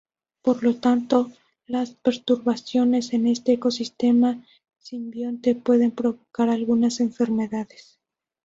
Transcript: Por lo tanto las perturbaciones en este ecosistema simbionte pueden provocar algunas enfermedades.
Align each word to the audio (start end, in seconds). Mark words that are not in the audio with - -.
Por 0.41 0.63
lo 0.63 0.77
tanto 0.77 1.31
las 1.67 1.91
perturbaciones 1.91 3.13
en 3.13 3.27
este 3.27 3.51
ecosistema 3.53 4.43
simbionte 4.79 5.53
pueden 5.53 5.91
provocar 5.91 6.49
algunas 6.49 6.99
enfermedades. 7.01 7.99